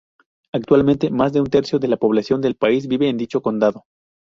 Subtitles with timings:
[0.51, 3.85] Actualmente, más de un tercio de la población del país vive en dicho condado.